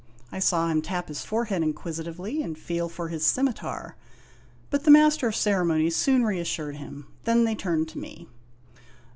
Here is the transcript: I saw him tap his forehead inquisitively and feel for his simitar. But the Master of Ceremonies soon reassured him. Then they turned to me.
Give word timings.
I 0.31 0.39
saw 0.39 0.67
him 0.67 0.81
tap 0.81 1.09
his 1.09 1.23
forehead 1.23 1.61
inquisitively 1.61 2.41
and 2.41 2.57
feel 2.57 2.89
for 2.89 3.09
his 3.09 3.23
simitar. 3.23 3.93
But 4.71 4.83
the 4.83 4.89
Master 4.89 5.27
of 5.27 5.35
Ceremonies 5.35 5.95
soon 5.95 6.23
reassured 6.25 6.77
him. 6.77 7.05
Then 7.25 7.43
they 7.43 7.53
turned 7.53 7.87
to 7.89 7.99
me. 7.99 8.27